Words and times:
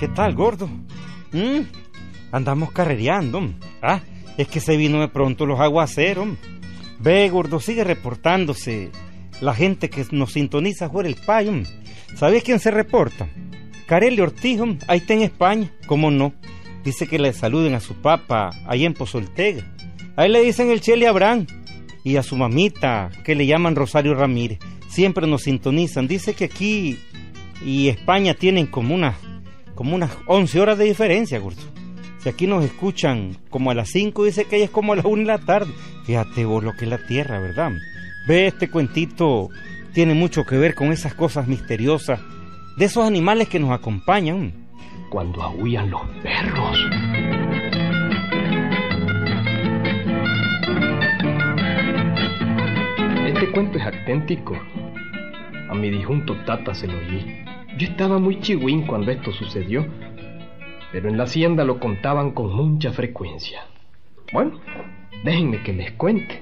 ¿Qué 0.00 0.08
tal, 0.08 0.34
gordo? 0.34 0.66
¿Mm? 1.30 1.60
Andamos 2.32 2.72
carrereando. 2.72 3.50
Ah, 3.82 4.00
es 4.38 4.48
que 4.48 4.58
se 4.58 4.78
vino 4.78 4.98
de 5.02 5.08
pronto 5.08 5.44
los 5.44 5.60
aguaceros. 5.60 6.26
Ve, 7.00 7.30
gordo, 7.30 7.60
sigue 7.60 7.82
reportándose. 7.82 8.90
La 9.40 9.54
gente 9.54 9.88
que 9.88 10.04
nos 10.12 10.32
sintoniza 10.32 10.90
fuera 10.90 11.08
el 11.08 11.14
payo. 11.14 11.52
¿Sabes 12.14 12.44
quién 12.44 12.60
se 12.60 12.70
reporta? 12.70 13.28
Carelli 13.86 14.20
Ortiz, 14.20 14.60
ahí 14.86 14.98
está 14.98 15.14
en 15.14 15.22
España. 15.22 15.72
¿Cómo 15.86 16.10
no? 16.10 16.34
Dice 16.84 17.06
que 17.06 17.18
le 17.18 17.32
saluden 17.32 17.74
a 17.74 17.80
su 17.80 17.94
papá 17.94 18.50
ahí 18.66 18.84
en 18.84 18.94
Pozoltega. 18.94 19.64
Ahí 20.16 20.30
le 20.30 20.42
dicen 20.42 20.70
el 20.70 20.82
Chele 20.82 21.06
Abraham. 21.06 21.46
Y 22.04 22.16
a 22.16 22.22
su 22.22 22.36
mamita, 22.36 23.10
que 23.24 23.34
le 23.34 23.46
llaman 23.46 23.76
Rosario 23.76 24.14
Ramírez. 24.14 24.58
Siempre 24.88 25.26
nos 25.26 25.42
sintonizan. 25.42 26.06
Dice 26.06 26.34
que 26.34 26.46
aquí 26.46 26.98
y 27.64 27.88
España 27.88 28.34
tienen 28.34 28.66
como 28.66 28.94
unas 28.94 29.16
como 29.74 29.94
unas 29.94 30.10
11 30.26 30.60
horas 30.60 30.76
de 30.76 30.84
diferencia, 30.84 31.38
gordo. 31.38 31.62
Si 32.22 32.28
aquí 32.28 32.46
nos 32.46 32.62
escuchan 32.62 33.38
como 33.48 33.70
a 33.70 33.74
las 33.74 33.88
5, 33.90 34.24
dice 34.24 34.44
que 34.44 34.56
ella 34.56 34.66
es 34.66 34.70
como 34.70 34.92
a 34.92 34.96
las 34.96 35.06
1 35.06 35.22
de 35.22 35.24
la 35.24 35.38
tarde. 35.38 35.72
Fíjate 36.04 36.44
vos 36.44 36.62
lo 36.62 36.74
que 36.74 36.84
es 36.84 36.90
la 36.90 36.98
Tierra, 37.06 37.40
¿verdad? 37.40 37.72
Ve, 38.28 38.46
este 38.46 38.68
cuentito 38.68 39.48
tiene 39.94 40.12
mucho 40.12 40.44
que 40.44 40.58
ver 40.58 40.74
con 40.74 40.92
esas 40.92 41.14
cosas 41.14 41.48
misteriosas 41.48 42.20
de 42.76 42.84
esos 42.84 43.06
animales 43.06 43.48
que 43.48 43.58
nos 43.58 43.70
acompañan. 43.70 44.52
Cuando 45.08 45.42
aullan 45.42 45.90
los 45.90 46.02
perros. 46.22 46.78
Este 53.26 53.50
cuento 53.52 53.78
es 53.78 53.86
auténtico. 53.86 54.58
A 55.70 55.74
mi 55.74 55.88
disjunto 55.88 56.36
tata 56.44 56.74
se 56.74 56.86
lo 56.86 56.98
oí. 56.98 57.44
Yo 57.78 57.86
estaba 57.86 58.18
muy 58.18 58.38
chihuín 58.40 58.86
cuando 58.86 59.10
esto 59.10 59.32
sucedió, 59.32 59.86
pero 60.92 61.08
en 61.08 61.16
la 61.16 61.24
hacienda 61.24 61.64
lo 61.64 61.78
contaban 61.78 62.32
con 62.32 62.52
mucha 62.54 62.92
frecuencia. 62.92 63.62
Bueno, 64.32 64.60
déjenme 65.24 65.62
que 65.62 65.72
les 65.72 65.92
cuente. 65.92 66.38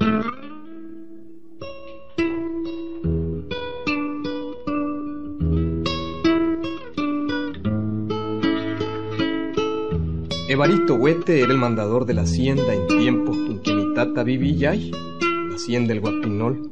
Evaristo 10.49 10.95
Huete 10.95 11.41
era 11.41 11.53
el 11.53 11.59
mandador 11.59 12.07
de 12.07 12.15
la 12.15 12.23
hacienda 12.23 12.75
en 12.75 12.87
tiempos 12.87 13.37
en 13.37 13.61
que 13.61 13.75
mi 13.75 13.95
tata 13.95 14.23
vivía 14.23 14.75
la 14.75 15.55
hacienda 15.55 15.89
del 15.89 16.01
Guapinol. 16.01 16.71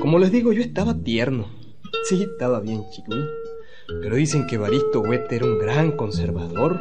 Como 0.00 0.18
les 0.20 0.30
digo, 0.30 0.52
yo 0.52 0.62
estaba 0.62 0.94
tierno. 0.94 1.46
Sí, 2.04 2.22
estaba 2.22 2.60
bien 2.60 2.84
chico. 2.92 3.12
Pero 3.88 4.16
dicen 4.16 4.46
que 4.46 4.56
Evaristo 4.56 5.00
Huete 5.00 5.36
era 5.36 5.46
un 5.46 5.58
gran 5.58 5.92
conservador. 5.92 6.80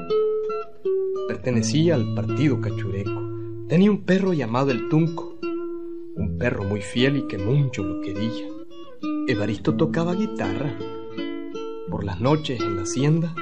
Pertenecía 1.27 1.95
al 1.95 2.15
partido 2.15 2.59
cachureco. 2.59 3.21
Tenía 3.67 3.91
un 3.91 4.03
perro 4.03 4.33
llamado 4.33 4.71
el 4.71 4.89
Tunco. 4.89 5.37
Un 6.15 6.37
perro 6.39 6.63
muy 6.63 6.81
fiel 6.81 7.17
y 7.17 7.27
que 7.27 7.37
mucho 7.37 7.83
lo 7.83 8.01
quería. 8.01 8.47
Evaristo 9.27 9.75
tocaba 9.75 10.15
guitarra. 10.15 10.77
Por 11.89 12.03
las 12.03 12.19
noches 12.19 12.59
en 12.61 12.75
la 12.75 12.83
hacienda 12.83 13.35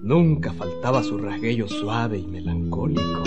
nunca 0.00 0.52
faltaba 0.52 1.02
su 1.02 1.18
rasguello 1.18 1.68
suave 1.68 2.18
y 2.18 2.26
melancólico. 2.26 3.22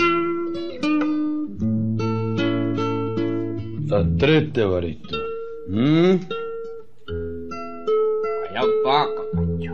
Estás 3.80 4.06
triste, 4.18 4.62
Evaristo. 4.62 5.16
¿Mm? 5.68 6.16
Bueno, 8.58 8.72
poco, 8.82 9.24
Pancho. 9.34 9.72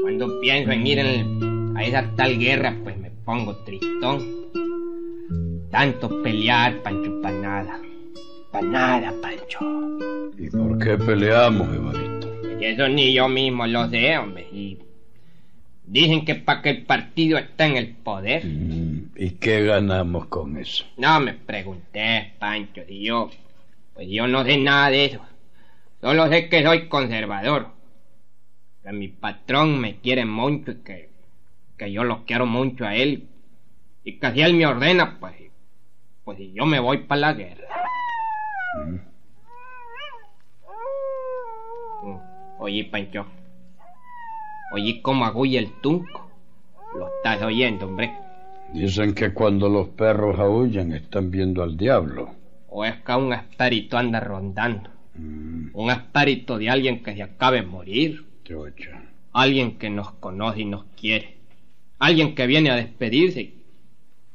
Cuando 0.00 0.40
pienso 0.40 0.70
en 0.72 0.86
ir 0.86 0.98
en- 0.98 1.76
a 1.76 1.84
esa 1.84 2.04
tal 2.16 2.36
guerra, 2.38 2.76
pues 2.82 2.96
me 2.98 3.10
pongo 3.24 3.54
tristón. 3.64 4.24
Tanto 5.70 6.22
pelear, 6.22 6.82
Pancho, 6.82 7.20
para 7.22 7.36
nada. 7.36 7.80
Para 8.50 8.66
nada, 8.66 9.14
Pancho. 9.22 9.58
¿Y 10.36 10.50
por 10.50 10.78
qué 10.78 10.96
peleamos, 10.98 11.72
Evaristo? 11.72 12.28
Eso 12.60 12.88
ni 12.88 13.12
yo 13.14 13.28
mismo 13.28 13.66
lo 13.66 13.88
sé, 13.88 14.18
hombre. 14.18 14.46
Y 14.52 14.78
dicen 15.86 16.24
que 16.24 16.34
para 16.34 16.62
que 16.62 16.70
el 16.70 16.82
partido 16.82 17.38
está 17.38 17.66
en 17.66 17.76
el 17.76 17.88
poder. 17.88 18.44
Mm, 18.44 19.10
¿Y 19.16 19.30
qué 19.32 19.64
ganamos 19.64 20.26
con 20.26 20.56
eso? 20.56 20.84
No 20.96 21.20
me 21.20 21.34
pregunté, 21.34 22.32
Pancho, 22.38 22.82
si 22.88 23.02
yo... 23.04 23.30
Pues 23.94 24.08
yo 24.08 24.26
no 24.26 24.44
sé 24.44 24.56
nada 24.56 24.88
de 24.90 25.04
eso. 25.06 25.20
Solo 26.00 26.28
sé 26.28 26.48
que 26.48 26.62
soy 26.62 26.88
conservador. 26.88 27.68
Que 28.82 28.92
mi 28.92 29.08
patrón 29.08 29.80
me 29.80 29.98
quiere 29.98 30.24
mucho 30.24 30.70
y 30.72 30.76
que, 30.76 31.10
que 31.76 31.92
yo 31.92 32.04
lo 32.04 32.24
quiero 32.24 32.46
mucho 32.46 32.86
a 32.86 32.94
él. 32.94 33.28
Y 34.04 34.18
que 34.18 34.32
si 34.32 34.40
él 34.40 34.54
me 34.54 34.66
ordena, 34.66 35.18
pues... 35.20 35.34
Pues 36.24 36.38
yo 36.54 36.64
me 36.64 36.78
voy 36.78 36.98
para 36.98 37.20
la 37.20 37.32
guerra. 37.32 37.66
Mm. 38.78 39.10
Oye, 42.60 42.84
Pancho. 42.84 43.26
Oye, 44.72 45.00
cómo 45.02 45.24
agulla 45.24 45.58
el 45.58 45.72
tunco. 45.80 46.30
Lo 46.94 47.08
estás 47.16 47.42
oyendo, 47.42 47.86
hombre. 47.86 48.12
Dicen 48.72 49.14
que 49.14 49.32
cuando 49.32 49.68
los 49.68 49.88
perros 49.88 50.38
aullan 50.38 50.92
están 50.92 51.30
viendo 51.30 51.62
al 51.62 51.76
diablo. 51.76 52.30
O 52.68 52.84
es 52.84 52.96
que 53.02 53.12
un 53.12 53.32
espíritu 53.32 53.96
anda 53.96 54.20
rondando. 54.20 54.90
Mm, 55.14 55.49
Un 55.80 55.90
espíritu 55.90 56.58
de 56.58 56.68
alguien 56.68 57.02
que 57.02 57.14
se 57.14 57.22
acabe 57.22 57.62
de 57.62 57.66
morir. 57.66 58.26
chocha. 58.44 59.02
Alguien 59.32 59.78
que 59.78 59.88
nos 59.88 60.10
conoce 60.12 60.60
y 60.60 60.64
nos 60.66 60.84
quiere. 60.94 61.38
Alguien 61.98 62.34
que 62.34 62.46
viene 62.46 62.70
a 62.70 62.74
despedirse 62.76 63.40
y, 63.40 63.62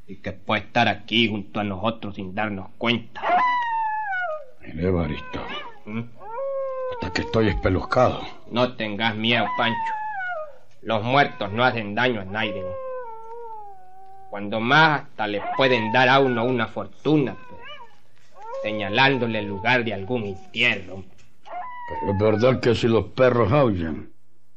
y 0.07 0.15
que 0.15 0.31
puede 0.31 0.61
estar 0.61 0.87
aquí 0.87 1.27
junto 1.29 1.59
a 1.59 1.63
nosotros 1.63 2.15
sin 2.15 2.33
darnos 2.33 2.69
cuenta. 2.79 3.21
Mire, 4.61 4.87
Evaristo, 4.87 5.39
¿Mm? 5.85 6.01
hasta 6.93 7.13
que 7.13 7.21
estoy 7.21 7.49
espelucado. 7.49 8.21
No 8.49 8.73
tengas 8.73 9.15
miedo, 9.15 9.45
Pancho. 9.55 9.93
Los 10.81 11.03
muertos 11.03 11.51
no 11.51 11.63
hacen 11.63 11.93
daño 11.93 12.21
a 12.21 12.25
nadie. 12.25 12.63
Cuando 14.31 14.59
más 14.59 15.01
hasta 15.01 15.27
le 15.27 15.43
pueden 15.57 15.91
dar 15.91 16.09
a 16.09 16.19
uno 16.19 16.43
una 16.43 16.65
fortuna, 16.65 17.35
pues, 17.49 17.61
señalándole 18.63 19.37
el 19.39 19.45
lugar 19.45 19.83
de 19.83 19.93
algún 19.93 20.23
entierro. 20.23 21.03
Pero 21.87 22.11
es 22.11 22.17
verdad 22.17 22.59
que 22.59 22.75
si 22.75 22.87
los 22.87 23.05
perros 23.07 23.51
aullan, 23.51 24.09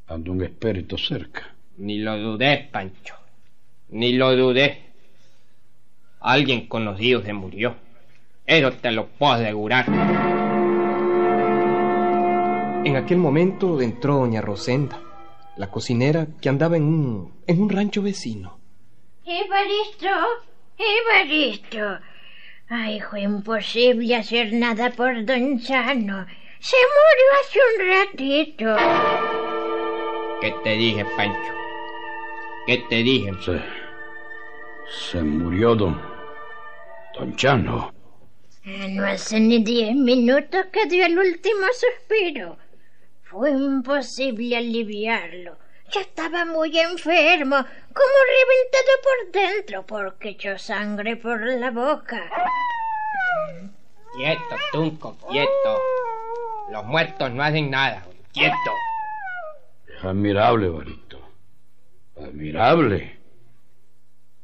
anda 0.07 0.31
un 0.31 0.43
espíritu 0.43 0.97
cerca. 0.97 1.55
Ni 1.77 1.99
lo 1.99 2.17
dudé, 2.19 2.69
Pancho. 2.73 3.15
Ni 3.91 4.15
lo 4.15 4.35
dudé. 4.35 4.83
Alguien 6.21 6.67
conocido 6.67 7.23
se 7.23 7.33
murió. 7.33 7.77
Eso 8.47 8.73
te 8.73 8.91
lo 8.91 9.07
puedo 9.07 9.33
asegurar. 9.33 9.87
En 12.85 12.97
aquel 12.97 13.19
momento 13.19 13.81
entró 13.83 14.15
doña 14.15 14.41
Rosenda, 14.41 14.99
la 15.57 15.71
cocinera 15.71 16.27
que 16.41 16.49
andaba 16.49 16.77
en 16.79 16.85
un, 16.85 17.33
en 17.47 17.61
un 17.61 17.69
rancho 17.69 18.01
vecino. 18.01 18.59
Evaristo, 19.27 20.09
Evaristo. 20.79 21.99
Ay, 22.71 23.01
fue 23.01 23.23
imposible 23.23 24.17
hacer 24.17 24.53
nada 24.55 24.91
por 24.91 25.25
don 25.27 25.61
Sano. 25.61 26.27
Se 26.61 26.77
murió 26.77 27.27
hace 27.41 27.59
un 27.69 27.77
ratito. 27.89 28.77
¿Qué 30.41 30.55
te 30.63 30.71
dije, 30.71 31.05
Pancho? 31.17 31.53
¿Qué 32.67 32.79
te 32.89 32.97
dije? 32.97 33.31
Se, 33.45 33.63
se 35.11 35.23
murió 35.23 35.75
don, 35.75 36.01
don 37.15 37.35
Chano. 37.37 37.93
Ah, 38.67 38.87
No 38.91 39.07
hace 39.07 39.41
ni 39.41 39.63
diez 39.63 39.95
minutos 39.95 40.67
que 40.73 40.87
dio 40.87 41.07
el 41.07 41.19
último 41.19 41.67
suspiro. 41.73 42.57
Fue 43.23 43.51
imposible 43.51 44.57
aliviarlo. 44.57 45.57
Ya 45.91 46.01
estaba 46.03 46.45
muy 46.45 46.79
enfermo, 46.79 47.57
como 47.57 48.17
reventado 48.37 48.93
por 49.03 49.33
dentro, 49.33 49.87
porque 49.87 50.31
echó 50.31 50.59
sangre 50.59 51.17
por 51.17 51.41
la 51.41 51.71
boca. 51.71 52.31
Quieto, 54.15 54.57
Tunco, 54.73 55.17
quieto. 55.31 55.81
Los 56.71 56.85
muertos 56.85 57.31
no 57.33 57.43
hacen 57.43 57.71
nada. 57.71 58.05
Quieto. 58.33 58.55
Es 59.87 60.05
admirable, 60.05 60.67
Evaristo. 60.67 61.21
Admirable. 62.17 63.19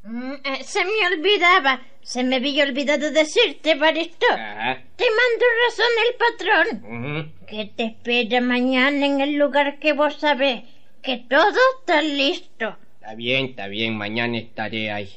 Mm, 0.02 0.32
eh, 0.44 0.64
se 0.64 0.84
me 0.84 1.06
olvidaba. 1.14 1.80
Se 2.02 2.22
me 2.22 2.36
había 2.36 2.64
olvidado 2.64 3.10
decirte, 3.10 3.74
Baristo. 3.74 4.26
Ajá. 4.30 4.82
Te 4.96 5.04
mando 5.04 5.46
razón 5.66 5.92
el 6.06 6.14
patrón. 6.18 7.32
Que 7.46 7.66
te 7.66 7.84
espera 7.84 8.40
mañana 8.40 9.06
en 9.06 9.20
el 9.20 9.36
lugar 9.36 9.78
que 9.78 9.92
vos 9.92 10.16
sabés. 10.16 10.64
Que 11.02 11.18
todo 11.28 11.58
está 11.78 12.02
listo. 12.02 12.76
Está 13.00 13.14
bien, 13.14 13.46
está 13.46 13.68
bien, 13.68 13.96
mañana 13.96 14.38
estaré 14.38 14.90
ahí. 14.90 15.10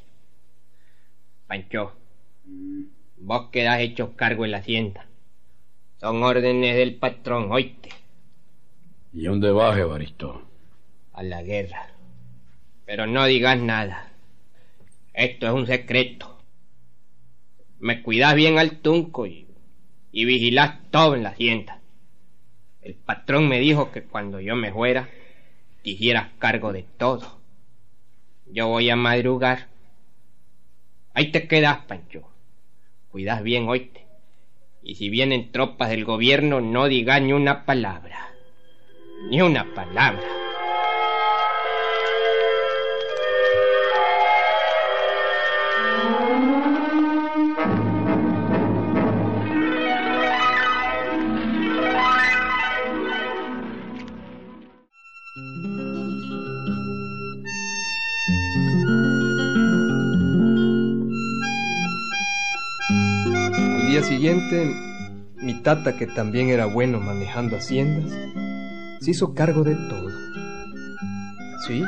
Pancho, 1.48 1.94
vos 3.18 3.50
quedás 3.52 3.80
hecho 3.80 4.16
cargo 4.16 4.44
en 4.46 4.52
la 4.52 4.58
hacienda. 4.58 5.07
Son 6.00 6.24
órdenes 6.24 6.76
del 6.76 6.96
patrón, 6.96 7.52
oíste, 7.52 7.90
¿Y 9.14 9.24
dónde 9.24 9.52
vas, 9.52 9.78
Evaristo? 9.78 10.42
a 11.14 11.24
la 11.24 11.42
guerra. 11.44 11.90
Pero 12.86 13.08
no 13.08 13.26
digas 13.26 13.60
nada. 13.60 14.12
Esto 15.14 15.48
es 15.48 15.54
un 15.54 15.68
secreto. 15.68 16.38
Me 17.80 18.02
cuidás 18.02 18.36
bien 18.36 18.58
al 18.60 18.80
tunco 18.80 19.26
y, 19.26 19.48
y 20.12 20.26
vigilás 20.26 20.80
todo 20.92 21.16
en 21.16 21.24
la 21.24 21.30
hacienda. 21.30 21.82
El 22.82 22.96
patrón 22.96 23.48
me 23.50 23.60
dijo 23.60 23.92
que 23.92 24.04
cuando 24.04 24.40
yo 24.40 24.56
me 24.56 24.72
fuera, 24.72 25.10
te 25.84 25.92
hicieras 25.92 26.30
cargo 26.40 26.74
de 26.74 26.84
todo. 26.84 27.40
Yo 28.48 28.68
voy 28.68 28.90
a 28.90 28.96
madrugar. 28.96 29.68
Ahí 31.14 31.32
te 31.32 31.48
quedas, 31.48 31.80
Pancho. 31.86 32.28
Cuidás 33.12 33.44
bien, 33.44 33.68
oíste. 33.68 34.07
Y 34.88 34.96
si 34.96 35.10
vienen 35.10 35.52
tropas 35.52 35.90
del 35.90 36.06
gobierno, 36.06 36.62
no 36.62 36.88
digas 36.88 37.22
ni 37.22 37.34
una 37.34 37.66
palabra. 37.66 38.30
Ni 39.30 39.42
una 39.42 39.66
palabra. 39.74 40.37
Día 63.98 64.08
siguiente, 64.08 64.76
mi 65.38 65.56
tata, 65.64 65.98
que 65.98 66.06
también 66.06 66.50
era 66.50 66.68
bueno 66.68 67.00
manejando 67.00 67.58
haciendas, 67.58 68.12
se 69.00 69.10
hizo 69.10 69.34
cargo 69.34 69.64
de 69.64 69.74
todo. 69.74 70.12
Sí, 71.66 71.84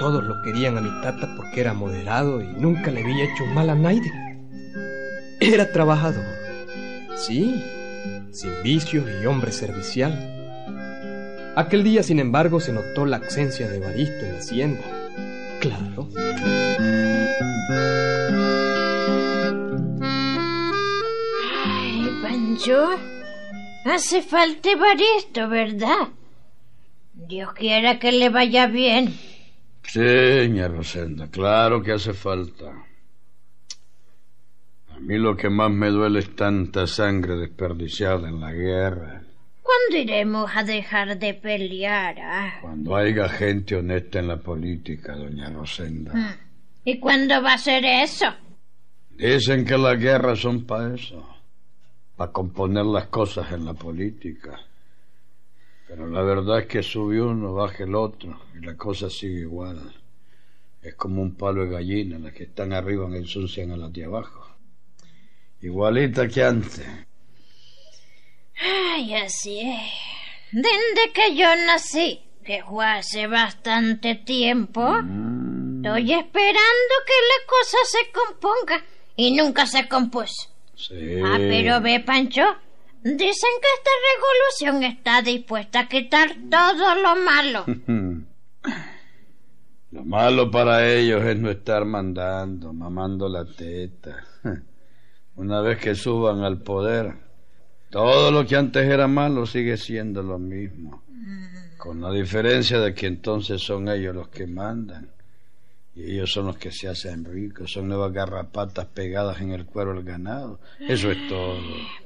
todos 0.00 0.24
lo 0.24 0.42
querían 0.42 0.76
a 0.76 0.80
mi 0.80 0.90
tata 1.02 1.32
porque 1.36 1.60
era 1.60 1.72
moderado 1.72 2.42
y 2.42 2.48
nunca 2.58 2.90
le 2.90 3.04
había 3.04 3.32
hecho 3.32 3.46
mal 3.46 3.70
a 3.70 3.76
nadie. 3.76 4.10
Era 5.38 5.70
trabajador, 5.70 6.24
sí, 7.14 7.62
sin 8.32 8.50
vicios 8.64 9.04
y 9.22 9.26
hombre 9.26 9.52
servicial. 9.52 10.18
Aquel 11.54 11.84
día, 11.84 12.02
sin 12.02 12.18
embargo, 12.18 12.58
se 12.58 12.72
notó 12.72 13.06
la 13.06 13.18
ausencia 13.18 13.68
de 13.68 13.78
Baristo 13.78 14.26
en 14.26 14.32
la 14.32 14.38
hacienda. 14.40 14.82
Claro. 15.60 16.08
Ay, 22.54 22.60
Pancho. 22.60 22.88
Hace 23.84 24.22
falta 24.22 24.68
Baristo, 24.76 25.48
¿verdad? 25.48 26.08
Dios 27.12 27.52
quiera 27.54 27.98
que 27.98 28.12
le 28.12 28.28
vaya 28.28 28.66
bien. 28.66 29.12
Sí, 29.82 30.00
ña 30.00 30.68
Rosenda, 30.68 31.28
claro 31.30 31.82
que 31.82 31.92
hace 31.92 32.14
falta. 32.14 32.66
A 34.90 35.00
mí 35.00 35.18
lo 35.18 35.36
que 35.36 35.50
más 35.50 35.70
me 35.70 35.88
duele 35.90 36.20
es 36.20 36.34
tanta 36.36 36.86
sangre 36.86 37.36
desperdiciada 37.36 38.28
en 38.28 38.40
la 38.40 38.52
guerra. 38.52 39.22
¿Cuándo 39.62 39.96
iremos 40.02 40.50
a 40.54 40.62
dejar 40.62 41.18
de 41.18 41.34
pelear? 41.34 42.16
ah? 42.20 42.58
Cuando 42.62 42.96
haya 42.96 43.28
gente 43.28 43.76
honesta 43.76 44.20
en 44.20 44.28
la 44.28 44.36
política, 44.36 45.16
doña 45.16 45.50
Rosenda. 45.50 46.14
Mm. 46.14 46.34
¿Y 46.84 47.00
cuándo 47.00 47.42
va 47.42 47.54
a 47.54 47.58
ser 47.58 47.84
eso? 47.84 48.26
Dicen 49.10 49.64
que 49.64 49.76
las 49.76 49.98
guerras 49.98 50.40
son 50.40 50.64
para 50.64 50.94
eso, 50.94 51.33
para 52.16 52.32
componer 52.32 52.84
las 52.84 53.06
cosas 53.06 53.52
en 53.52 53.64
la 53.64 53.74
política. 53.74 54.60
Pero 55.88 56.06
la 56.06 56.22
verdad 56.22 56.60
es 56.60 56.66
que 56.66 56.82
sube 56.82 57.20
uno, 57.20 57.54
baja 57.54 57.84
el 57.84 57.94
otro, 57.94 58.40
y 58.54 58.64
la 58.64 58.76
cosa 58.76 59.10
sigue 59.10 59.40
igual. 59.40 59.94
Es 60.82 60.94
como 60.94 61.22
un 61.22 61.34
palo 61.34 61.64
de 61.64 61.70
gallina, 61.70 62.18
las 62.18 62.32
que 62.32 62.44
están 62.44 62.72
arriba 62.72 63.06
ensucian 63.16 63.70
a 63.70 63.76
las 63.76 63.92
de 63.92 64.04
abajo. 64.04 64.48
Igualita 65.60 66.28
que 66.28 66.42
antes. 66.42 66.86
Ay, 68.60 69.14
así 69.14 69.60
es. 69.60 69.92
Desde 70.52 71.12
que 71.12 71.34
yo 71.34 71.46
nací, 71.66 72.20
que 72.44 72.62
fue 72.62 72.86
hace 72.86 73.26
bastante 73.26 74.14
tiempo, 74.14 74.86
estoy 74.96 76.12
esperando 76.12 76.94
que 77.06 77.14
la 77.30 77.46
cosa 77.46 77.78
se 77.84 78.12
componga 78.12 78.84
y 79.16 79.34
nunca 79.34 79.66
se 79.66 79.88
compuso. 79.88 80.53
Sí. 80.76 81.20
Ah, 81.24 81.36
pero 81.38 81.80
ve, 81.80 82.00
Pancho, 82.00 82.42
dicen 83.02 83.50
que 83.60 83.68
esta 83.76 83.90
revolución 84.14 84.84
está 84.84 85.22
dispuesta 85.22 85.80
a 85.80 85.88
quitar 85.88 86.34
todo 86.50 86.94
lo 86.96 87.16
malo. 87.16 87.64
Lo 89.94 90.04
malo 90.04 90.50
para 90.50 90.92
ellos 90.92 91.22
es 91.22 91.38
no 91.38 91.48
estar 91.50 91.84
mandando, 91.84 92.72
mamando 92.72 93.28
la 93.28 93.44
teta. 93.44 94.24
Una 95.36 95.60
vez 95.60 95.78
que 95.78 95.94
suban 95.94 96.40
al 96.42 96.62
poder, 96.62 97.14
todo 97.90 98.32
lo 98.32 98.44
que 98.44 98.56
antes 98.56 98.84
era 98.88 99.06
malo 99.06 99.46
sigue 99.46 99.76
siendo 99.76 100.20
lo 100.20 100.36
mismo. 100.36 101.04
Con 101.78 102.00
la 102.00 102.10
diferencia 102.10 102.80
de 102.80 102.92
que 102.92 103.06
entonces 103.06 103.62
son 103.62 103.88
ellos 103.88 104.16
los 104.16 104.28
que 104.30 104.48
mandan. 104.48 105.13
Y 105.96 106.12
ellos 106.12 106.32
son 106.32 106.46
los 106.46 106.56
que 106.56 106.72
se 106.72 106.88
hacen 106.88 107.24
ricos, 107.24 107.72
son 107.72 107.88
nuevas 107.88 108.12
garrapatas 108.12 108.86
pegadas 108.86 109.40
en 109.40 109.52
el 109.52 109.64
cuero 109.64 109.94
del 109.94 110.02
ganado. 110.04 110.58
Eso 110.80 111.10
es 111.10 111.28
todo. 111.28 111.58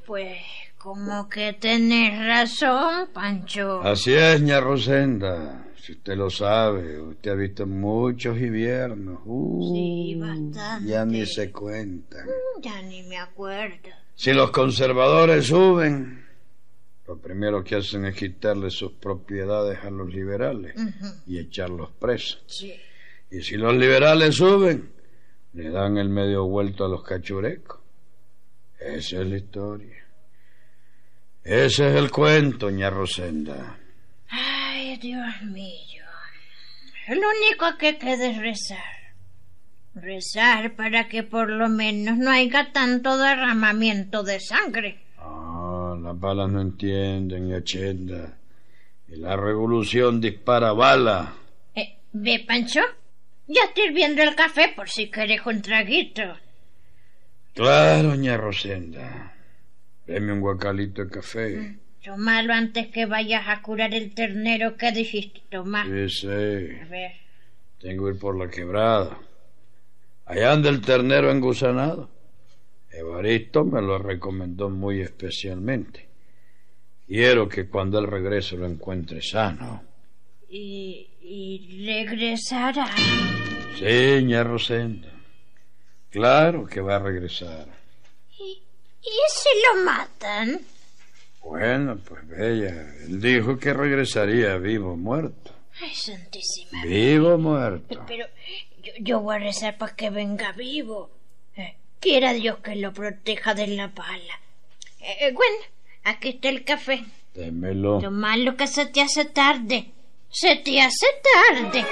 Pues, 0.06 0.36
como 0.76 1.28
que 1.28 1.54
tenés 1.54 2.18
razón, 2.26 3.08
Pancho. 3.14 3.80
Así 3.82 4.12
es, 4.12 4.42
ña 4.42 4.60
Rosenda. 4.60 5.64
Si 5.80 5.92
usted 5.92 6.16
lo 6.18 6.28
sabe, 6.28 7.00
usted 7.00 7.30
ha 7.30 7.34
visto 7.34 7.66
muchos 7.66 8.36
inviernos. 8.38 9.20
Uh, 9.24 9.74
Sí, 9.74 10.14
bastante. 10.20 10.90
Ya 10.90 11.04
ni 11.06 11.24
se 11.24 11.50
cuentan. 11.50 12.26
Ya 12.60 12.82
ni 12.82 13.02
me 13.04 13.16
acuerdo. 13.16 13.88
Si 14.14 14.32
los 14.34 14.50
conservadores 14.50 15.46
suben, 15.46 16.26
lo 17.06 17.16
primero 17.18 17.64
que 17.64 17.76
hacen 17.76 18.04
es 18.04 18.14
quitarle 18.16 18.70
sus 18.70 18.92
propiedades 18.92 19.78
a 19.82 19.88
los 19.88 20.12
liberales 20.12 20.74
y 21.26 21.38
echarlos 21.38 21.90
presos. 21.98 22.42
Sí. 22.48 22.74
Y 23.30 23.42
si 23.42 23.56
los 23.56 23.74
liberales 23.74 24.36
suben, 24.36 24.90
le 25.52 25.70
dan 25.70 25.98
el 25.98 26.08
medio 26.08 26.46
vuelto 26.46 26.84
a 26.84 26.88
los 26.88 27.02
cachurecos. 27.02 27.80
Esa 28.78 29.20
es 29.20 29.26
la 29.26 29.36
historia. 29.36 30.04
Ese 31.42 31.88
es 31.88 31.96
el 31.96 32.10
cuento, 32.10 32.70
ña 32.70 32.90
Rosenda. 32.90 33.78
Ay, 34.28 34.96
Dios 34.98 35.42
mío. 35.42 36.04
Lo 37.08 37.14
único 37.16 37.78
que 37.78 37.96
queda 37.98 38.30
es 38.30 38.36
rezar. 38.38 38.98
Rezar 39.94 40.76
para 40.76 41.08
que 41.08 41.22
por 41.22 41.50
lo 41.50 41.68
menos 41.68 42.18
no 42.18 42.30
haya 42.30 42.70
tanto 42.72 43.16
derramamiento 43.16 44.22
de 44.22 44.40
sangre. 44.40 45.00
Ah, 45.18 45.96
las 46.00 46.18
balas 46.20 46.50
no 46.50 46.60
entienden, 46.60 47.48
ña 47.48 47.64
Chenda. 47.64 48.36
Y 49.08 49.16
la 49.16 49.36
revolución 49.36 50.20
dispara 50.20 50.72
bala. 50.72 51.32
Eh, 51.74 51.96
¿Ve, 52.12 52.44
Pancho? 52.46 52.80
Ya 53.48 53.64
estoy 53.64 53.84
hirviendo 53.84 54.22
el 54.22 54.34
café 54.34 54.72
por 54.76 54.90
si 54.90 55.10
querés 55.10 55.44
un 55.46 55.62
traguito. 55.62 56.36
Claro, 57.54 58.14
ña 58.14 58.36
Rosenda. 58.36 59.32
Deme 60.06 60.32
un 60.34 60.40
guacalito 60.40 61.02
de 61.02 61.10
café. 61.10 61.78
Tomalo 62.04 62.52
antes 62.52 62.88
que 62.88 63.06
vayas 63.06 63.48
a 63.48 63.62
curar 63.62 63.94
el 63.94 64.14
ternero 64.14 64.76
que 64.76 64.92
dijiste 64.92 65.40
tomar. 65.50 65.86
Sí, 65.86 66.08
sí. 66.10 66.26
A 66.26 66.84
ver. 66.90 67.12
Tengo 67.80 68.04
que 68.04 68.12
ir 68.12 68.18
por 68.18 68.38
la 68.38 68.50
quebrada. 68.50 69.18
Allá 70.26 70.52
anda 70.52 70.68
el 70.68 70.82
ternero 70.82 71.30
engusanado. 71.30 72.10
Evaristo 72.92 73.64
me 73.64 73.80
lo 73.80 73.98
recomendó 73.98 74.68
muy 74.68 75.00
especialmente. 75.00 76.06
Quiero 77.06 77.48
que 77.48 77.66
cuando 77.66 77.98
él 77.98 78.06
regrese 78.06 78.58
lo 78.58 78.66
encuentre 78.66 79.22
sano. 79.22 79.87
Y, 80.50 81.08
y 81.20 81.86
regresará. 81.86 82.86
Sí, 83.78 84.24
ña 84.24 84.42
Rosenda. 84.44 85.08
Claro 86.10 86.66
que 86.66 86.80
va 86.80 86.96
a 86.96 87.00
regresar. 87.00 87.66
¿Y, 88.38 88.62
y 89.02 89.10
si 89.28 89.48
lo 89.62 89.84
matan? 89.84 90.60
Bueno, 91.42 91.98
pues 91.98 92.26
bella. 92.26 92.94
Él 93.04 93.20
dijo 93.20 93.58
que 93.58 93.72
regresaría 93.72 94.56
vivo 94.56 94.92
o 94.92 94.96
muerto. 94.96 95.52
Ay, 95.80 95.94
santísima. 95.94 96.82
Vivo 96.84 97.34
o 97.34 97.38
muerto. 97.38 98.04
Pero 98.06 98.26
yo, 98.82 98.92
yo 99.00 99.20
voy 99.20 99.36
a 99.36 99.38
rezar 99.38 99.76
para 99.76 99.94
que 99.94 100.10
venga 100.10 100.52
vivo. 100.52 101.10
Eh, 101.56 101.76
quiera 102.00 102.32
Dios 102.32 102.58
que 102.58 102.74
lo 102.76 102.92
proteja 102.92 103.54
de 103.54 103.66
la 103.68 103.88
bala. 103.88 104.40
Eh, 105.00 105.16
eh, 105.20 105.32
bueno, 105.32 105.58
aquí 106.04 106.30
está 106.30 106.48
el 106.48 106.64
café. 106.64 107.04
Démelo. 107.34 108.00
Lo 108.00 108.10
malo 108.10 108.56
que 108.56 108.66
se 108.66 108.86
te 108.86 109.02
hace 109.02 109.26
tarde. 109.26 109.92
Se 110.30 110.56
te 110.56 110.80
hace 110.80 111.06
tarde. 111.22 111.84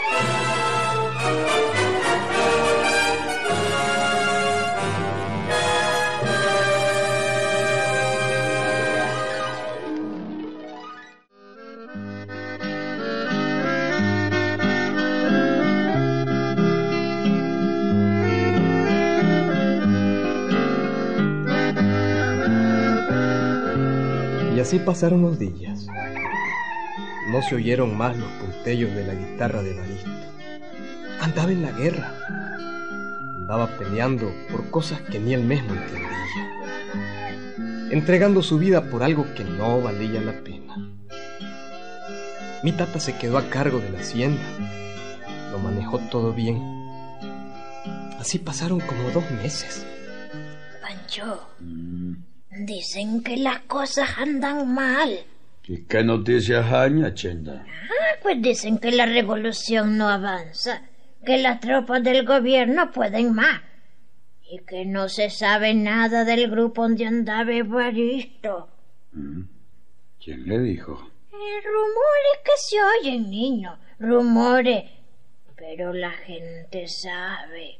Y 24.55 24.61
así 24.61 24.79
pasaron 24.79 25.23
los 25.23 25.39
días. 25.39 25.87
No 27.29 27.43
se 27.43 27.57
oyeron 27.57 27.97
más 27.97 28.17
los 28.17 28.29
puntellos 28.33 28.95
de 28.95 29.05
la 29.05 29.15
guitarra 29.15 29.63
de 29.63 29.75
Baristo. 29.75 30.11
Andaba 31.21 31.51
en 31.51 31.63
la 31.63 31.73
guerra. 31.73 32.15
Andaba 33.41 33.67
peleando 33.79 34.33
por 34.51 34.71
cosas 34.71 35.01
que 35.01 35.19
ni 35.19 35.35
él 35.35 35.43
mismo 35.43 35.75
entendía. 35.75 36.07
Entregando 37.91 38.43
su 38.43 38.59
vida 38.59 38.91
por 38.91 39.03
algo 39.03 39.27
que 39.35 39.43
no 39.43 39.81
valía 39.81 40.21
la 40.21 40.33
pena. 40.45 40.77
Mi 42.63 42.73
tata 42.73 43.01
se 43.01 43.17
quedó 43.17 43.39
a 43.39 43.51
cargo 43.51 43.81
de 43.81 43.91
la 43.91 44.01
hacienda. 44.01 44.43
Lo 45.51 45.59
manejó 45.59 45.99
todo 46.11 46.33
bien. 46.33 46.61
Así 48.21 48.39
pasaron 48.39 48.79
como 48.81 49.11
dos 49.11 49.29
meses. 49.33 49.85
Pancho, 50.81 51.49
dicen 52.51 53.23
que 53.23 53.37
las 53.37 53.61
cosas 53.63 54.11
andan 54.19 54.73
mal. 54.73 55.27
¿Y 55.69 55.85
qué 55.85 56.05
noticias 56.05 56.73
hay, 56.73 56.93
Chenda? 57.15 57.65
Ah, 57.67 58.19
pues 58.23 58.41
dicen 58.41 58.79
que 58.79 58.93
la 58.93 59.07
revolución 59.07 59.99
no 59.99 60.09
avanza, 60.09 60.83
que 61.25 61.39
las 61.39 61.61
tropas 61.61 62.05
del 62.05 62.25
gobierno 62.25 62.91
pueden 62.93 63.35
más 63.35 63.63
y 64.49 64.59
que 64.61 64.85
no 64.85 65.09
se 65.09 65.29
sabe 65.29 65.75
nada 65.75 66.25
del 66.25 66.49
grupo 66.49 66.83
donde 66.83 67.07
andaba 67.07 67.53
Evaristo. 67.53 68.69
Mm. 69.13 69.43
¿Quién 70.23 70.49
le 70.49 70.59
dijo? 70.61 71.11
Eh, 71.33 71.61
rumores 71.65 72.39
que 72.45 72.53
se 72.57 72.77
oyen, 73.01 73.29
niño, 73.31 73.77
rumores. 73.99 74.85
Pero 75.57 75.93
la 75.93 76.13
gente 76.13 76.87
sabe. 76.87 77.79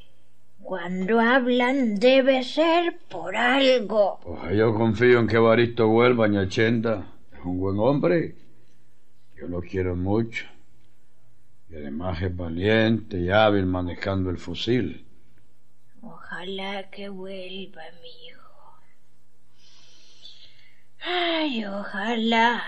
Cuando 0.61 1.21
hablan 1.21 1.95
debe 2.01 2.43
ser 2.43 2.99
por 3.09 3.37
algo. 3.37 4.19
Pues 4.25 4.57
yo 4.57 4.75
confío 4.75 5.21
en 5.21 5.29
que 5.29 5.39
Baristo 5.39 5.87
vuelva, 5.87 6.27
ña 6.27 6.49
Chenda. 6.49 6.99
Es 6.99 7.16
un 7.47 7.59
buen 7.59 7.79
hombre. 7.79 8.35
Yo 9.37 9.49
lo 9.49 9.61
quiero 9.61 9.97
mucho. 9.97 10.47
Y 11.71 11.77
además 11.77 12.23
es 12.23 12.37
valiente 12.37 13.19
y 13.19 13.31
hábil 13.31 13.67
manejando 13.67 14.31
el 14.31 14.39
fusil. 14.39 15.05
Ojalá 16.01 16.89
que 16.91 17.09
vuelva, 17.09 17.83
mi 18.03 18.29
hijo. 18.29 18.37
Ay, 21.01 21.65
ojalá. 21.65 22.63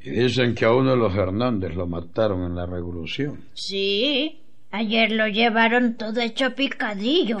Y 0.00 0.10
dicen 0.10 0.54
que 0.54 0.64
a 0.64 0.72
uno 0.72 0.90
de 0.90 0.96
los 0.96 1.14
Hernández 1.14 1.74
lo 1.74 1.86
mataron 1.86 2.44
en 2.44 2.54
la 2.54 2.66
revolución. 2.66 3.44
Sí, 3.54 4.40
ayer 4.70 5.10
lo 5.10 5.26
llevaron 5.26 5.96
todo 5.96 6.20
hecho 6.20 6.54
picadillo, 6.54 7.38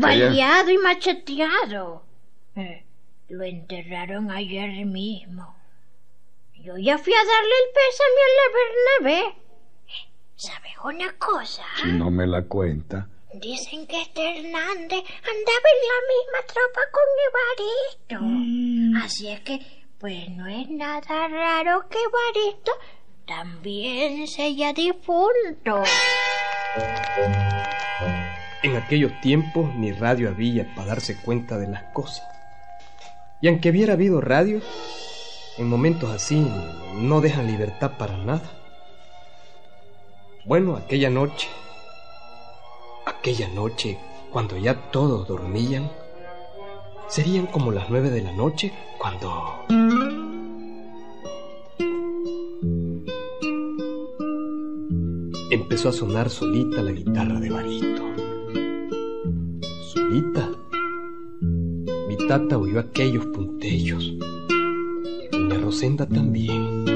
baleado 0.00 0.70
y 0.70 0.78
macheteado. 0.78 2.02
Eh, 2.56 2.82
lo 3.28 3.44
enterraron 3.44 4.32
ayer 4.32 4.84
mismo. 4.84 5.57
Yo 6.68 6.76
ya 6.76 6.98
fui 6.98 7.14
a 7.14 7.24
darle 7.24 7.54
el 7.64 7.68
pésame 7.72 8.20
a 8.26 8.30
la 8.38 8.46
Bernabé. 8.58 9.22
¿Sabes 10.36 10.72
una 10.84 11.10
cosa? 11.16 11.62
Si 11.80 11.92
no 11.92 12.10
me 12.10 12.26
la 12.26 12.42
cuenta. 12.42 13.08
Dicen 13.32 13.86
que 13.86 14.02
este 14.02 14.20
Hernández 14.20 15.00
andaba 15.00 15.68
en 15.72 15.80
la 15.88 15.98
misma 16.12 16.40
tropa 16.46 16.80
con 16.92 17.08
Evaristo. 17.30 18.18
Mm. 18.20 18.96
Así 19.02 19.28
es 19.28 19.40
que, 19.40 19.60
pues 19.96 20.28
no 20.28 20.46
es 20.46 20.68
nada 20.68 21.28
raro 21.28 21.88
que 21.88 21.96
Evaristo 21.96 22.72
también 23.26 24.26
sea 24.26 24.74
difunto. 24.74 25.84
En 28.62 28.76
aquellos 28.76 29.18
tiempos 29.22 29.74
ni 29.74 29.92
radio 29.92 30.28
había 30.28 30.74
para 30.74 30.88
darse 30.88 31.16
cuenta 31.22 31.56
de 31.56 31.68
las 31.68 31.84
cosas. 31.94 32.28
Y 33.40 33.48
aunque 33.48 33.70
hubiera 33.70 33.94
habido 33.94 34.20
radio, 34.20 34.60
en 35.58 35.68
momentos 35.68 36.10
así 36.10 36.46
no 36.94 37.20
dejan 37.20 37.48
libertad 37.48 37.92
para 37.98 38.16
nada. 38.16 38.42
Bueno, 40.46 40.76
aquella 40.76 41.10
noche, 41.10 41.48
aquella 43.04 43.48
noche, 43.48 43.98
cuando 44.32 44.56
ya 44.56 44.90
todos 44.90 45.26
dormían, 45.26 45.90
serían 47.08 47.46
como 47.46 47.72
las 47.72 47.90
nueve 47.90 48.10
de 48.10 48.22
la 48.22 48.32
noche 48.32 48.72
cuando... 48.98 49.66
Empezó 55.50 55.88
a 55.88 55.92
sonar 55.92 56.30
solita 56.30 56.82
la 56.82 56.92
guitarra 56.92 57.40
de 57.40 57.50
Barito. 57.50 58.02
Solita. 59.82 60.50
Mi 62.08 62.16
tata 62.28 62.58
oyó 62.58 62.80
aquellos 62.80 63.26
puntellos. 63.26 64.14
Rosenda 65.68 66.06
también. 66.06 66.86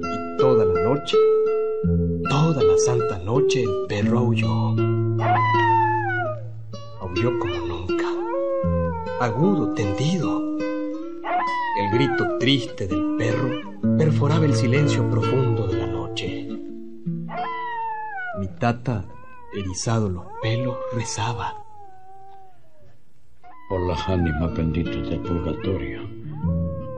Y 0.00 0.38
toda 0.38 0.64
la 0.64 0.82
noche, 0.84 1.18
toda 2.30 2.62
la 2.62 2.78
santa 2.78 3.18
noche, 3.18 3.64
el 3.64 3.86
perro 3.86 4.20
aulló. 4.20 4.74
Aulló 6.98 7.38
como 7.38 7.54
nunca. 7.66 8.06
Agudo, 9.20 9.74
tendido. 9.74 10.40
El 11.78 11.90
grito 11.92 12.38
triste 12.38 12.86
del 12.86 13.16
perro 13.18 13.60
perforaba 13.98 14.46
el 14.46 14.54
silencio 14.54 15.10
profundo 15.10 15.66
de 15.66 15.76
la 15.76 15.86
noche. 15.86 16.48
Mi 18.38 18.48
tata, 18.58 19.04
erizado 19.54 20.08
los 20.08 20.24
pelos, 20.40 20.74
rezaba. 20.94 21.63
Por 23.74 23.88
las 23.88 24.08
ánimas 24.08 24.54
benditas 24.54 25.10
del 25.10 25.18
purgatorio. 25.18 26.08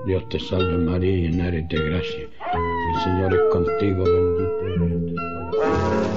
Dios 0.05 0.29
te 0.29 0.39
salve 0.39 0.77
María, 0.77 1.31
llena 1.31 1.49
eres 1.49 1.67
de 1.71 1.83
gracia. 1.89 2.29
El 2.53 3.01
Señor 3.03 3.33
es 3.33 3.41
contigo, 3.51 4.05
bendita 4.05 4.67
eres 4.75 6.16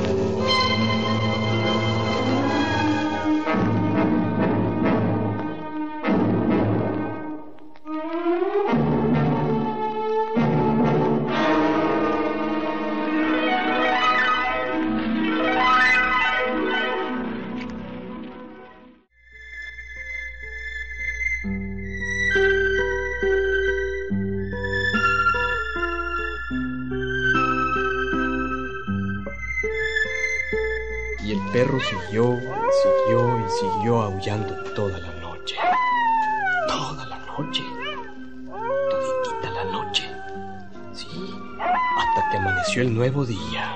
siguió, 31.90 32.36
y 32.36 32.40
siguió 32.84 33.40
y 33.40 33.50
siguió 33.50 34.02
aullando 34.02 34.54
toda 34.76 35.00
la 35.00 35.12
noche. 35.22 35.56
Toda 36.68 37.06
la 37.06 37.18
noche. 37.18 37.64
Toditita 38.90 39.52
la 39.52 39.64
noche. 39.72 40.04
Sí, 40.94 41.08
hasta 41.98 42.30
que 42.30 42.38
amaneció 42.38 42.82
el 42.84 42.94
nuevo 42.94 43.26
día. 43.26 43.76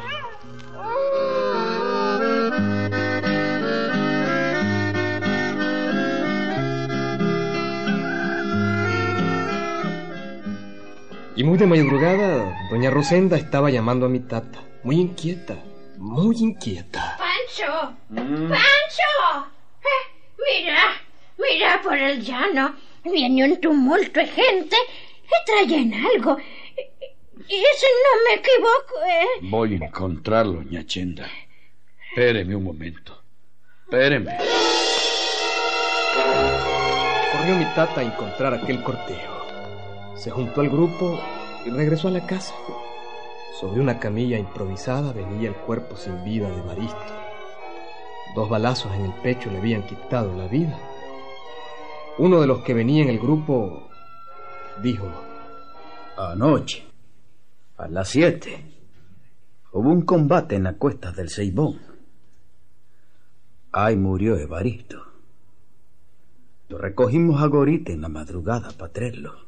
Y 11.35 11.43
muy 11.43 11.57
de 11.57 11.65
madrugada, 11.65 12.69
doña 12.69 12.91
Rosenda 12.91 13.37
estaba 13.37 13.71
llamando 13.71 14.05
a 14.05 14.09
mi 14.09 14.19
tata, 14.19 14.59
muy 14.83 14.97
inquieta, 14.99 15.55
muy 15.97 16.35
inquieta. 16.37 17.12
¡Pancho! 17.55 17.95
¡Pancho! 18.09 19.47
Eh, 19.83 20.61
mira, 20.63 21.01
mira 21.37 21.81
por 21.81 21.97
el 21.97 22.21
llano. 22.21 22.75
Viene 23.03 23.45
un 23.45 23.61
tumulto 23.61 24.19
de 24.19 24.27
gente 24.27 24.77
traen 25.45 25.93
algo. 25.93 26.37
Y 26.37 27.55
si 27.55 27.87
no 28.03 28.11
me 28.27 28.35
equivoco, 28.35 29.05
¿eh? 29.07 29.27
Voy 29.41 29.73
a 29.73 29.85
encontrarlo, 29.85 30.63
ñachenda. 30.63 31.27
Espéreme 32.09 32.55
un 32.55 32.63
momento. 32.63 33.23
Espéreme. 33.85 34.37
Corrió 37.31 37.55
mi 37.55 37.65
tata 37.75 38.01
a 38.01 38.03
encontrar 38.03 38.53
aquel 38.53 38.81
cortejo. 38.83 39.45
Se 40.15 40.31
juntó 40.31 40.61
al 40.61 40.69
grupo 40.69 41.21
y 41.65 41.69
regresó 41.69 42.07
a 42.07 42.11
la 42.11 42.25
casa. 42.25 42.53
Sobre 43.59 43.81
una 43.81 43.99
camilla 43.99 44.37
improvisada 44.37 45.11
venía 45.11 45.49
el 45.49 45.55
cuerpo 45.55 45.97
sin 45.97 46.23
vida 46.23 46.49
de 46.49 46.61
Baristo. 46.61 47.22
Dos 48.35 48.49
balazos 48.49 48.93
en 48.93 49.05
el 49.05 49.13
pecho 49.21 49.51
le 49.51 49.59
habían 49.59 49.85
quitado 49.85 50.35
la 50.35 50.47
vida. 50.47 50.77
Uno 52.17 52.41
de 52.41 52.47
los 52.47 52.63
que 52.63 52.73
venía 52.73 53.03
en 53.03 53.09
el 53.09 53.19
grupo 53.19 53.89
dijo, 54.81 55.07
Anoche, 56.17 56.83
a 57.77 57.87
las 57.87 58.09
siete, 58.09 58.65
hubo 59.71 59.89
un 59.89 60.03
combate 60.03 60.55
en 60.55 60.63
las 60.63 60.75
cuestas 60.75 61.15
del 61.15 61.29
Seibón. 61.29 61.79
Ahí 63.71 63.95
murió 63.95 64.37
Evaristo. 64.37 65.03
Lo 66.69 66.77
recogimos 66.77 67.41
a 67.41 67.47
Gorita 67.47 67.91
en 67.91 68.01
la 68.01 68.09
madrugada 68.09 68.71
para 68.71 68.91
traerlo. 68.91 69.47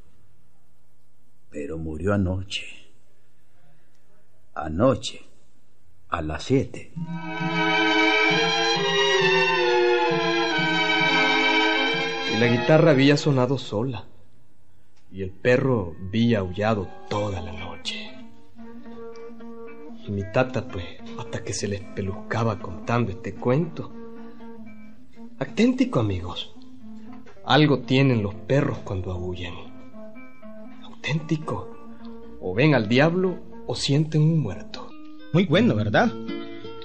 Pero 1.49 1.77
murió 1.77 2.13
anoche. 2.13 2.65
Anoche, 4.55 5.21
a 6.09 6.21
las 6.21 6.43
siete. 6.43 6.91
Y 12.35 12.37
la 12.37 12.47
guitarra 12.47 12.91
había 12.91 13.17
sonado 13.17 13.57
sola, 13.57 14.05
y 15.11 15.21
el 15.21 15.31
perro 15.31 15.95
había 16.07 16.39
aullado 16.39 16.87
toda 17.09 17.41
la 17.41 17.53
noche. 17.53 18.11
Y 20.05 20.11
mi 20.11 20.23
tata, 20.31 20.67
pues, 20.67 20.85
hasta 21.17 21.43
que 21.43 21.53
se 21.53 21.67
les 21.67 21.81
peluscaba 21.81 22.59
contando 22.59 23.11
este 23.11 23.33
cuento. 23.33 23.91
Auténtico, 25.39 25.99
amigos. 25.99 26.53
Algo 27.45 27.79
tienen 27.79 28.21
los 28.21 28.35
perros 28.35 28.79
cuando 28.79 29.11
aullan. 29.11 29.53
Auténtico. 30.83 31.69
O 32.41 32.53
ven 32.53 32.75
al 32.75 32.87
diablo 32.87 33.39
o 33.65 33.75
sienten 33.75 34.21
un 34.21 34.39
muerto. 34.39 34.89
Muy 35.33 35.45
bueno, 35.45 35.75
¿verdad? 35.75 36.11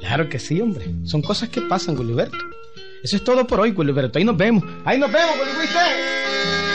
Claro 0.00 0.28
que 0.28 0.38
sí, 0.38 0.60
hombre. 0.60 0.86
Son 1.04 1.22
cosas 1.22 1.48
que 1.48 1.60
pasan, 1.62 1.94
Gulliverto. 1.96 2.38
Eso 3.02 3.16
es 3.16 3.24
todo 3.24 3.46
por 3.46 3.60
hoy, 3.60 3.72
Gulliverto. 3.72 4.18
Ahí 4.18 4.24
nos 4.24 4.36
vemos. 4.36 4.64
Ahí 4.84 4.98
nos 4.98 5.10
vemos, 5.10 5.36
Gulliverto. 5.38 6.69